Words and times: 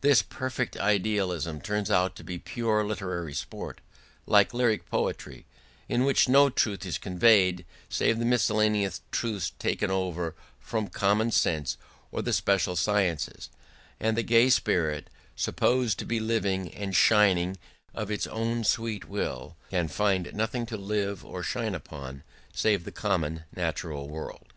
Thus 0.00 0.22
perfect 0.22 0.74
idealism 0.78 1.60
turns 1.60 1.90
out 1.90 2.16
to 2.16 2.24
be 2.24 2.38
pure 2.38 2.82
literary 2.82 3.34
sport, 3.34 3.82
like 4.24 4.54
lyric 4.54 4.86
poetry, 4.88 5.44
in 5.86 6.04
which 6.06 6.30
no 6.30 6.48
truth 6.48 6.86
is 6.86 6.96
conveyed 6.96 7.66
save 7.90 8.18
the 8.18 8.24
miscellaneous 8.24 9.02
truths 9.10 9.52
taken 9.58 9.90
over 9.90 10.34
from 10.58 10.88
common 10.88 11.30
sense 11.30 11.76
or 12.10 12.22
the 12.22 12.32
special 12.32 12.74
sciences; 12.74 13.50
and 14.00 14.16
the 14.16 14.22
gay 14.22 14.48
spirit, 14.48 15.10
supposed 15.36 15.98
to 15.98 16.06
be 16.06 16.20
living 16.20 16.72
and 16.74 16.96
shining 16.96 17.58
of 17.92 18.10
its 18.10 18.26
own 18.28 18.64
sweet 18.64 19.10
will, 19.10 19.58
can 19.68 19.88
find 19.88 20.32
nothing 20.32 20.64
to 20.64 20.78
live 20.78 21.22
or 21.22 21.42
shine 21.42 21.74
upon 21.74 22.22
save 22.54 22.84
the 22.84 22.92
common 22.92 23.44
natural 23.54 24.08
world. 24.08 24.54